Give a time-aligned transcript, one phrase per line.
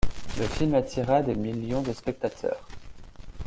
[0.39, 2.67] Le film attira des millions de spectateurs.